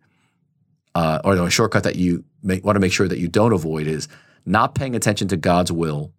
uh, 0.95 1.21
or 1.25 1.37
no, 1.37 1.47
a 1.47 1.51
shortcut 1.51 1.85
that 1.85 1.97
you 1.97 2.25
want 2.43 2.77
to 2.77 2.81
make 2.81 2.93
sure 2.93 3.09
that 3.09 3.19
you 3.19 3.29
don't 3.29 3.53
avoid 3.53 3.87
is 3.87 4.09
not 4.45 4.75
paying 4.75 4.97
attention 4.97 5.29
to 5.29 5.37
God's 5.37 5.71
will 5.71 6.13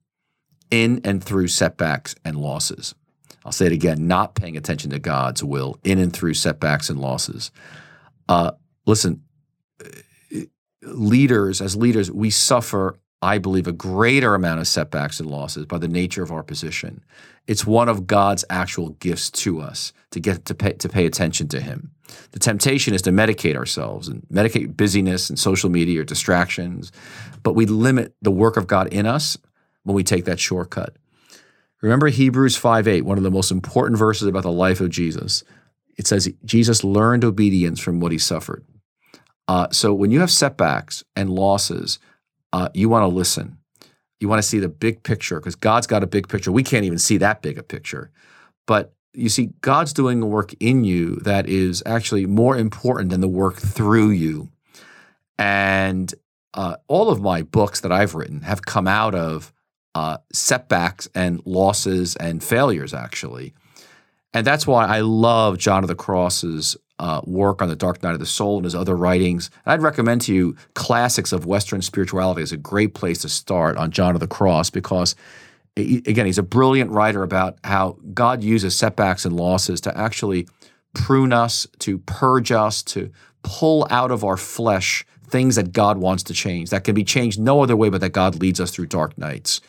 in 0.71 1.01
and 1.03 1.23
through 1.23 1.49
setbacks 1.49 2.15
and 2.23 2.37
losses. 2.37 2.95
I'll 3.45 3.51
say 3.51 3.65
it 3.65 3.73
again: 3.73 4.07
not 4.07 4.35
paying 4.35 4.55
attention 4.55 4.91
to 4.91 4.99
God's 4.99 5.43
will 5.43 5.77
in 5.83 5.99
and 5.99 6.13
through 6.13 6.35
setbacks 6.35 6.89
and 6.89 6.99
losses. 6.99 7.51
Uh, 8.29 8.51
listen, 8.85 9.23
leaders 10.81 11.61
as 11.61 11.75
leaders, 11.75 12.09
we 12.09 12.29
suffer 12.29 12.97
I 13.23 13.37
believe, 13.37 13.67
a 13.67 13.71
greater 13.71 14.35
amount 14.35 14.59
of 14.59 14.67
setbacks 14.67 15.21
and 15.21 15.29
losses 15.29 15.65
by 15.65 15.77
the 15.77 15.87
nature 15.87 16.23
of 16.23 16.31
our 16.31 16.43
position. 16.43 17.05
It's 17.47 17.65
one 17.65 17.89
of 17.89 18.07
God's 18.07 18.45
actual 18.49 18.89
gifts 18.89 19.29
to 19.31 19.59
us 19.59 19.91
to 20.11 20.19
get 20.19 20.45
to 20.45 20.55
pay, 20.55 20.73
to 20.73 20.89
pay 20.89 21.05
attention 21.05 21.47
to 21.49 21.59
Him. 21.59 21.91
The 22.31 22.39
temptation 22.39 22.93
is 22.93 23.01
to 23.03 23.11
medicate 23.11 23.55
ourselves 23.55 24.07
and 24.07 24.23
medicate 24.31 24.77
busyness 24.77 25.29
and 25.29 25.37
social 25.37 25.69
media 25.69 26.01
or 26.01 26.03
distractions, 26.03 26.91
but 27.41 27.53
we 27.53 27.65
limit 27.65 28.15
the 28.21 28.31
work 28.31 28.57
of 28.57 28.67
God 28.67 28.87
in 28.93 29.05
us 29.05 29.37
when 29.83 29.95
we 29.95 30.03
take 30.03 30.25
that 30.25 30.39
shortcut. 30.39 30.95
Remember 31.81 32.07
Hebrews 32.07 32.55
5 32.55 32.87
8, 32.87 33.01
one 33.01 33.17
of 33.17 33.23
the 33.23 33.31
most 33.31 33.51
important 33.51 33.99
verses 33.99 34.27
about 34.27 34.43
the 34.43 34.51
life 34.51 34.79
of 34.79 34.89
Jesus. 34.89 35.43
It 35.97 36.07
says 36.07 36.31
Jesus 36.45 36.83
learned 36.83 37.25
obedience 37.25 37.79
from 37.79 37.99
what 37.99 38.11
he 38.11 38.17
suffered. 38.17 38.65
Uh, 39.47 39.69
so 39.71 39.93
when 39.93 40.09
you 40.09 40.21
have 40.21 40.31
setbacks 40.31 41.03
and 41.15 41.29
losses, 41.29 41.99
uh, 42.53 42.69
you 42.73 42.87
want 42.87 43.03
to 43.03 43.07
listen. 43.07 43.57
You 44.23 44.29
want 44.29 44.41
to 44.41 44.47
see 44.47 44.59
the 44.59 44.69
big 44.69 45.03
picture 45.03 45.37
because 45.37 45.55
God's 45.55 45.85
got 45.85 46.01
a 46.01 46.07
big 46.07 46.29
picture. 46.29 46.49
We 46.49 46.63
can't 46.63 46.85
even 46.85 46.97
see 46.97 47.17
that 47.17 47.41
big 47.41 47.57
a 47.57 47.63
picture. 47.63 48.09
But 48.65 48.93
you 49.13 49.27
see, 49.27 49.47
God's 49.59 49.91
doing 49.91 50.21
a 50.21 50.25
work 50.25 50.53
in 50.61 50.85
you 50.85 51.17
that 51.17 51.45
is 51.45 51.83
actually 51.85 52.25
more 52.25 52.55
important 52.55 53.09
than 53.09 53.19
the 53.19 53.27
work 53.27 53.57
through 53.57 54.11
you. 54.11 54.47
And 55.37 56.13
uh, 56.53 56.77
all 56.87 57.09
of 57.09 57.19
my 57.19 57.41
books 57.41 57.81
that 57.81 57.91
I've 57.91 58.15
written 58.15 58.43
have 58.43 58.61
come 58.61 58.87
out 58.87 59.13
of 59.13 59.51
uh, 59.93 60.19
setbacks 60.31 61.09
and 61.13 61.41
losses 61.43 62.15
and 62.15 62.41
failures, 62.41 62.93
actually. 62.93 63.53
And 64.33 64.47
that's 64.47 64.65
why 64.65 64.85
I 64.85 65.01
love 65.01 65.57
John 65.57 65.83
of 65.83 65.89
the 65.89 65.95
Cross's 65.95 66.77
uh, 66.99 67.21
work 67.25 67.61
on 67.61 67.67
the 67.67 67.75
Dark 67.75 68.03
Night 68.03 68.13
of 68.13 68.19
the 68.19 68.25
Soul 68.25 68.57
and 68.57 68.65
his 68.65 68.75
other 68.75 68.95
writings. 68.95 69.49
And 69.65 69.73
I'd 69.73 69.81
recommend 69.81 70.21
to 70.21 70.33
you 70.33 70.55
Classics 70.75 71.31
of 71.31 71.45
Western 71.45 71.81
Spirituality 71.81 72.41
is 72.41 72.51
a 72.51 72.57
great 72.57 72.93
place 72.93 73.19
to 73.19 73.29
start 73.29 73.77
on 73.77 73.91
John 73.91 74.15
of 74.15 74.19
the 74.19 74.27
Cross 74.27 74.69
because 74.69 75.15
again, 75.75 76.25
he's 76.25 76.37
a 76.37 76.43
brilliant 76.43 76.91
writer 76.91 77.23
about 77.23 77.57
how 77.63 77.97
God 78.13 78.43
uses 78.43 78.75
setbacks 78.75 79.25
and 79.25 79.35
losses 79.35 79.81
to 79.81 79.97
actually 79.97 80.47
prune 80.93 81.33
us, 81.33 81.65
to 81.79 81.97
purge 81.99 82.51
us, 82.51 82.83
to 82.83 83.11
pull 83.41 83.87
out 83.89 84.11
of 84.11 84.23
our 84.23 84.37
flesh 84.37 85.05
things 85.27 85.55
that 85.55 85.71
God 85.71 85.97
wants 85.97 86.21
to 86.23 86.33
change 86.33 86.69
that 86.69 86.83
can 86.83 86.93
be 86.93 87.03
changed 87.03 87.39
no 87.39 87.63
other 87.63 87.75
way 87.75 87.89
but 87.89 88.01
that 88.01 88.11
God 88.11 88.35
leads 88.35 88.59
us 88.59 88.69
through 88.69 88.85
dark 88.85 89.17
nights. 89.17 89.61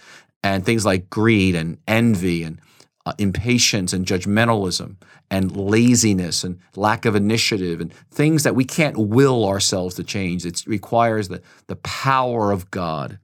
And 0.43 0.65
things 0.65 0.85
like 0.85 1.09
greed 1.09 1.55
and 1.55 1.79
envy 1.89 2.43
and 2.43 2.61
uh, 3.07 3.13
impatience 3.19 3.93
and 3.93 4.07
judgmentalism 4.07 4.97
and 5.31 5.57
laziness 5.57 6.45
and 6.45 6.59
lack 6.77 7.05
of 7.05 7.15
initiative 7.15 7.81
and 7.81 7.93
things 8.11 8.43
that 8.45 8.55
we 8.55 8.65
can't 8.65 8.97
will 8.97 9.45
ourselves 9.45 9.95
to 9.97 10.05
change. 10.05 10.47
It 10.47 10.65
requires 10.67 11.29
the, 11.29 11.43
the 11.67 11.77
power 11.77 12.51
of 12.51 12.71
God. 12.71 13.19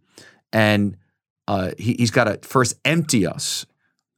And 0.53 0.97
uh, 1.49 1.73
he, 1.79 1.97
has 1.99 2.11
got 2.11 2.25
to 2.25 2.39
first 2.47 2.79
empty 2.85 3.27
us. 3.27 3.67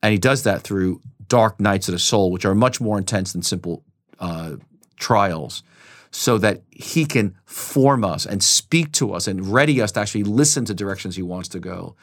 And 0.03 0.13
he 0.13 0.19
does 0.19 0.43
that 0.43 0.63
through 0.63 1.01
dark 1.29 1.61
nights 1.61 1.89
of 1.89 1.93
the 1.93 1.99
soul, 1.99 2.31
which 2.31 2.45
are 2.45 2.55
much 2.55 2.81
more 2.81 2.99
intense 2.99 3.33
than 3.33 3.43
simple 3.43 3.85
uh, 4.19 4.57
trials 4.97 5.63
so 6.11 6.37
that 6.39 6.63
he 6.71 7.07
can 7.07 7.35
form 7.47 8.05
us 8.05 8.27
and 8.27 8.43
speak 8.43 8.93
to 8.93 9.15
us 9.15 9.27
and 9.27 9.47
ready 9.47 9.81
us 9.81 9.93
to 9.93 10.01
actually 10.01 10.25
listen 10.25 10.65
to 10.67 10.75
directions 10.75 11.17
he 11.17 11.23
wants 11.23 11.49
to 11.49 11.59
go. 11.59 11.97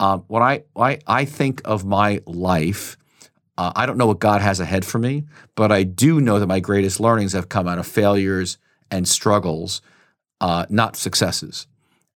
Um, 0.00 0.24
when 0.28 0.42
I, 0.42 0.64
I, 0.74 0.98
I 1.06 1.24
think 1.26 1.60
of 1.66 1.84
my 1.84 2.20
life, 2.26 2.96
uh, 3.58 3.72
I 3.76 3.84
don't 3.84 3.98
know 3.98 4.06
what 4.06 4.18
God 4.18 4.40
has 4.40 4.58
ahead 4.58 4.86
for 4.86 4.98
me, 4.98 5.24
but 5.54 5.70
I 5.70 5.82
do 5.82 6.22
know 6.22 6.38
that 6.38 6.46
my 6.46 6.58
greatest 6.58 7.00
learnings 7.00 7.34
have 7.34 7.50
come 7.50 7.68
out 7.68 7.78
of 7.78 7.86
failures 7.86 8.56
and 8.90 9.06
struggles, 9.06 9.82
uh, 10.40 10.64
not 10.70 10.96
successes. 10.96 11.66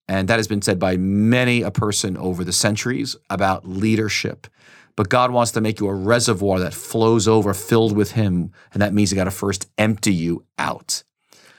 And 0.07 0.29
that 0.29 0.37
has 0.37 0.47
been 0.47 0.61
said 0.61 0.79
by 0.79 0.95
many 0.95 1.61
a 1.61 1.71
person 1.71 2.15
over 2.15 2.45
the 2.45 2.53
centuries 2.53 3.17
about 3.29 3.67
leadership. 3.67 4.47
But 4.95 5.09
God 5.09 5.31
wants 5.31 5.51
to 5.51 5.61
make 5.61 5.81
you 5.81 5.89
a 5.89 5.93
reservoir 5.93 6.59
that 6.59 6.73
flows 6.73 7.27
over, 7.27 7.53
filled 7.53 7.97
with 7.97 8.11
Him. 8.11 8.51
And 8.71 8.81
that 8.81 8.93
means 8.93 9.09
He 9.09 9.17
got 9.17 9.25
to 9.25 9.31
first 9.31 9.69
empty 9.77 10.13
you 10.13 10.45
out. 10.57 11.03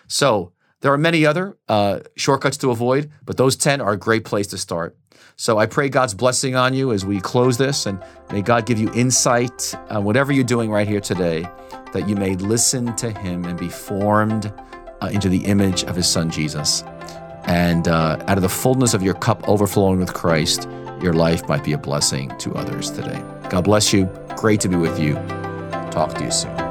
So 0.06 0.53
there 0.84 0.92
are 0.92 0.98
many 0.98 1.24
other 1.24 1.56
uh, 1.66 2.00
shortcuts 2.14 2.58
to 2.58 2.70
avoid, 2.70 3.10
but 3.24 3.38
those 3.38 3.56
10 3.56 3.80
are 3.80 3.92
a 3.92 3.96
great 3.96 4.22
place 4.22 4.48
to 4.48 4.58
start. 4.58 4.94
So 5.34 5.56
I 5.56 5.64
pray 5.64 5.88
God's 5.88 6.12
blessing 6.12 6.56
on 6.56 6.74
you 6.74 6.92
as 6.92 7.06
we 7.06 7.20
close 7.20 7.56
this, 7.56 7.86
and 7.86 7.98
may 8.30 8.42
God 8.42 8.66
give 8.66 8.78
you 8.78 8.92
insight 8.92 9.74
on 9.88 10.04
whatever 10.04 10.30
you're 10.30 10.44
doing 10.44 10.70
right 10.70 10.86
here 10.86 11.00
today, 11.00 11.48
that 11.94 12.06
you 12.06 12.16
may 12.16 12.34
listen 12.34 12.94
to 12.96 13.10
Him 13.18 13.46
and 13.46 13.58
be 13.58 13.70
formed 13.70 14.52
uh, 15.00 15.06
into 15.10 15.30
the 15.30 15.46
image 15.46 15.84
of 15.84 15.96
His 15.96 16.06
Son 16.06 16.28
Jesus. 16.28 16.82
And 17.46 17.88
uh, 17.88 18.22
out 18.26 18.36
of 18.36 18.42
the 18.42 18.50
fullness 18.50 18.92
of 18.92 19.02
your 19.02 19.14
cup 19.14 19.48
overflowing 19.48 19.98
with 19.98 20.12
Christ, 20.12 20.68
your 21.00 21.14
life 21.14 21.48
might 21.48 21.64
be 21.64 21.72
a 21.72 21.78
blessing 21.78 22.30
to 22.40 22.52
others 22.56 22.90
today. 22.90 23.24
God 23.48 23.64
bless 23.64 23.90
you. 23.90 24.04
Great 24.36 24.60
to 24.60 24.68
be 24.68 24.76
with 24.76 25.00
you. 25.00 25.14
Talk 25.90 26.12
to 26.18 26.24
you 26.24 26.30
soon. 26.30 26.63